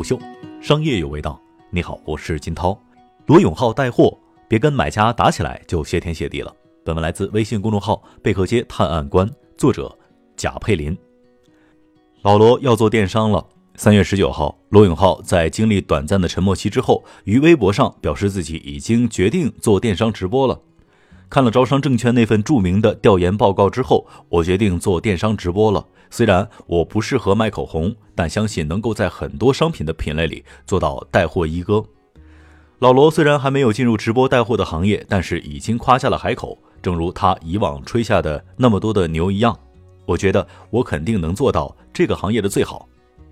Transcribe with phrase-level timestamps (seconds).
[0.00, 0.18] 不秀，
[0.62, 1.38] 商业有味道。
[1.68, 2.74] 你好，我是金涛。
[3.26, 6.50] 罗永浩带货，别跟买家打起来就谢天谢地了。
[6.82, 9.94] 本文来自微信公众号贝壳街探案官，作者
[10.38, 10.96] 贾佩林。
[12.22, 13.46] 老罗要做电商了。
[13.74, 20.58] 三月十九号，罗永浩在经历短暂的沉默期之后，于微博上表示自己已经决定做电商直播了。
[21.30, 25.86] 看了招商证券那份著名的调研报告之后，我决定做电商直播了。
[26.10, 31.84] 虽然我不适合卖口红，但相信能够在很多商品的品类里做到带货一哥。
[32.80, 39.56] 老罗虽然还没有进入直播带货的行业，但是已经夸下了海口，正如他以往吹下的那么多的牛一样。
[40.06, 42.88] 我觉得我肯定能做到这个行业的最好。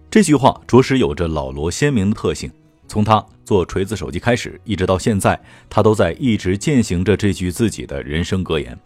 [0.08, 2.48] 这句话着实有着老罗鲜明的特性。
[2.88, 5.38] 从他做锤子手机开始，一直到现在，
[5.68, 8.76] 他都在一直践行着这句自己的人生格言。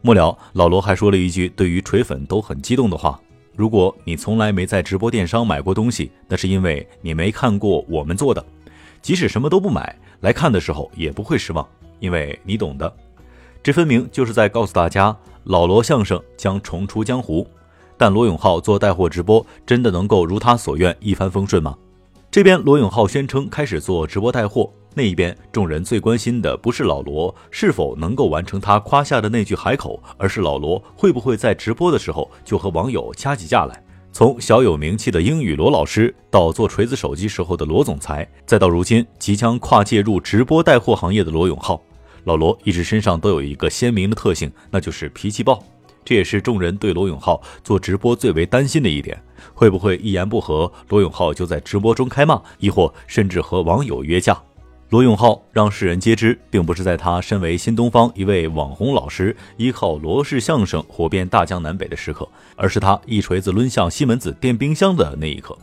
[0.00, 3.20] 末了，老罗还说了一句对于锤粉都很激动的话
[3.54, 8.44] ：“如果你从来没在直播电商买过东西，那是因为你没看过我们做的。
[9.00, 11.66] 即使什么都不买，来看的时候也不会失望，
[12.00, 12.92] 因为你懂的。”
[13.62, 17.46] 这分明就是在告诉大家，老罗相声将重出江湖。
[17.96, 21.76] 但罗永浩做带货直播，真的能够如他所愿一帆风顺吗？
[22.34, 33.80] 这边罗永浩宣称开始做直播带货，那一边众人最关心的不是老罗是否能够完成他夸下的那句海口，而是老罗会不会在直播的时候就和网友掐起架来。
[34.10, 41.80] 从小有名气的英语罗老师，到做锤子手机时候的罗总裁，再到如今即将跨界入直播带货行业的罗永浩，
[42.24, 45.62] 老罗一直身上都有一个鲜明的特性，那就是脾气暴。
[46.04, 49.20] 这也是众人对罗永浩做直播最为担心的一点，
[49.54, 54.38] 会不会一言不合，罗永浩就在直播中开骂，亦或甚至和网友约架？
[54.90, 65.56] 罗永浩让世人皆知，并不是在他身为新东方一位网红老师，依靠罗氏相声火遍大江南北的时刻，而是他一锤子抡向西门子电冰箱的那一刻。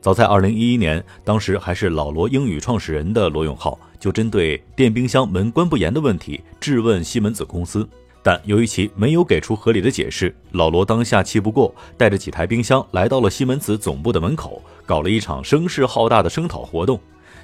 [0.00, 7.88] 早在2011年，当时还是老罗英语创始人的罗永浩，就针对电冰箱门关不严的问题质问西门子公司。
[8.24, 16.98] 但由于其没有给出合理的解释，老罗当下气不过，带着几台冰箱来到了西门子总部的门口，搞了一场声势浩大的声讨活动，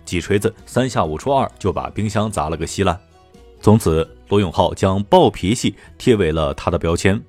[0.07, 2.99] 几锤子三下五除二就把冰箱砸了个稀烂。
[3.61, 7.23] 从此，罗永浩将暴脾气贴为了他的标签。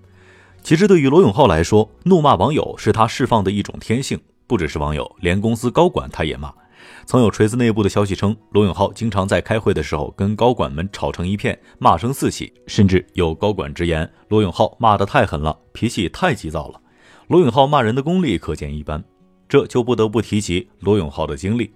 [0.63, 4.17] 其实，对于罗永浩来说，怒骂网友是他释放的一种天性，
[4.47, 6.53] 不只是网友，连公司高管他也骂。
[7.05, 16.79] 曾有锤子内部的消息称，罗永浩经常在开会的时候跟高管们吵成一片，骂声四起，甚至有高管直言罗永浩骂得太狠了，脾气太急躁了。
[17.27, 19.03] 罗永浩骂人的功力可见一斑，
[19.47, 21.71] 这就不得不提及罗永浩的经历。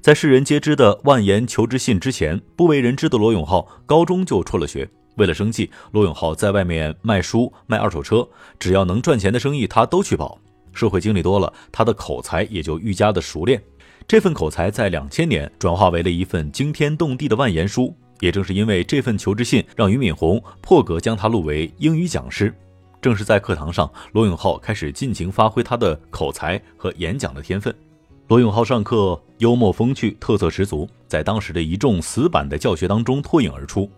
[0.00, 4.88] 在世人皆知的万言求职信之前，不为人知的罗永浩高中就辍了学。
[5.16, 8.28] 为了生计，罗永浩在外面卖书、卖二手车，
[8.60, 10.38] 只要能赚钱的生意他都去跑。
[10.72, 13.60] 社会经历多了，他的口才也就愈加的熟练。
[14.08, 17.94] 这份口才在两千年转化为了一份惊天动地的万言书。
[18.20, 22.52] 也正是因为这份求职信，让俞敏洪破格将他录为英语讲师。
[23.02, 27.72] 正是在课堂上，罗永浩开始尽情发挥他的口才和演讲的天分。
[28.28, 33.88] 罗永浩上课幽默风趣，特色十足，在当时的一众死板的教学当中脱颖而出。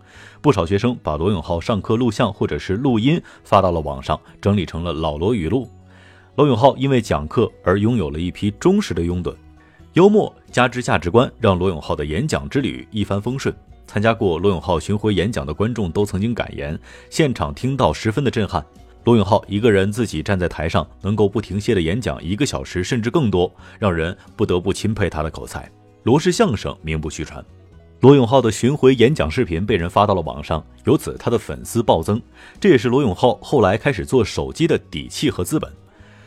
[0.41, 5.69] 不少学生把罗永浩上课录像或者是录音发到了网上，整理成了老罗语录。
[6.35, 9.33] 罗永浩因为讲课而拥有了一批忠实的拥趸。
[9.93, 13.53] 幽默加之价值观，让罗永浩的演讲之旅一帆风顺。
[13.85, 16.79] 参加过罗永浩巡回演讲的观众都曾经感言，
[17.09, 18.65] 现场听到十分的震撼。
[19.03, 25.69] 罗永浩一个人自己站在台上，能够不停歇的演讲一个小时甚至更多，让人不得不钦佩他的口才。
[26.03, 27.43] 罗氏相声名不虚传。
[27.99, 32.21] 罗永浩的巡回演讲视频被人发到了网上，由此他的粉丝暴增，
[32.61, 35.69] 这也是罗永浩后来开始做手机的底气和资本。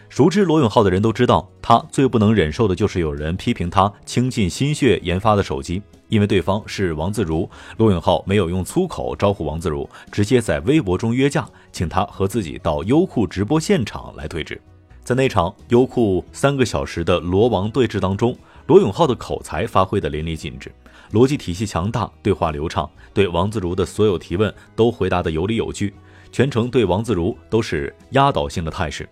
[0.08, 7.48] 熟知罗永浩的人都知道，他最不能忍受的就是有人批评他倾尽心血研发的手机，因为对方是王自如。
[7.78, 14.56] 罗永浩没有用粗口招呼王自如，直接在微博中约架，请他和自己到优酷直播现场来对峙。
[15.02, 18.36] 在那场优酷三个小时的罗王对峙当中，
[18.66, 20.70] 罗永浩的口才发挥的淋漓尽致，
[21.12, 25.92] 逻辑体系强大，对话流畅，对王自如的所有提问都回答的有理有据，
[26.30, 29.08] 全程对王自如都是压倒性的态势。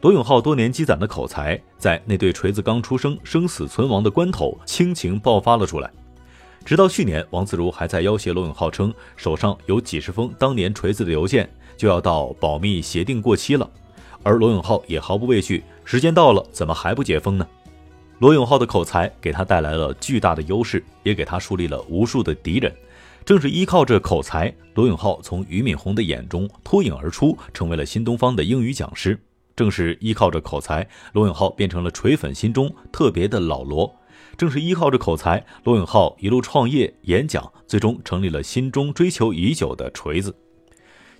[0.00, 5.90] 罗永浩多年积攒的口才，在那对锤子刚出生、生死存亡的关头，倾情爆发了出来。
[6.64, 13.68] 直到去年，王自如还在要挟罗永浩，称手上有几十封当年锤子的邮件，就要到保密协定过期了。
[14.22, 17.44] 而罗永浩也毫不畏惧，时间到了，怎么还不解封呢？
[18.20, 22.72] 罗永浩的口才给他带来了巨大的优势，也给他树立了无数的敌人。
[23.24, 29.18] 正是依靠着口才，罗永浩从俞敏洪的眼中脱颖而出，成为了新东方的英语讲师。
[29.58, 33.92] 正是依靠着口才，罗永浩变成了锤粉心中特别的老罗。
[34.36, 40.32] 正是依靠着口才，罗永浩一路创业、演讲，最终成立了心中追求已久的锤子。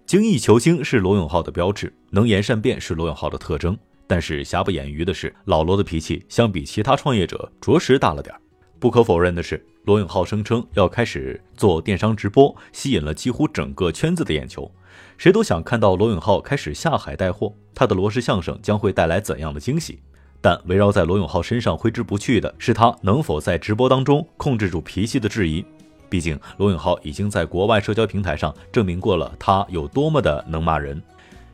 [0.06, 3.76] 精益求精是罗永浩的标志，能言善辩是罗永浩的特征。
[4.06, 8.40] 但是瑕不掩瑜的是，老罗的脾气相比其他创业者着实大了点儿。
[8.78, 14.70] 不可否认的是，罗永浩声称要开始做电商直播，吸引了几乎整个圈子的眼球。
[15.16, 20.00] 谁都想看到罗永浩开始下海带货，他的罗氏相声将会带来怎样的惊喜？
[20.40, 25.64] 但围绕在罗永浩身上挥之不去的是他能否在直播当中控制住脾气的质疑。
[26.08, 31.02] 毕竟，罗永浩已经在国外社交平台上证明过了他有多么的能骂人。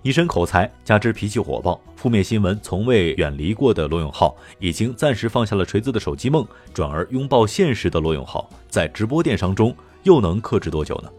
[0.03, 11.11] 一身口才，加之脾气火爆，负面新闻从未远离过的罗永浩，已经暂时放下了锤子的手机梦，转而拥抱现实的罗永浩，在直播电商中又能克制多久呢？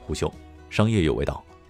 [0.00, 0.30] 胡秀，
[0.68, 1.42] 商业有味道，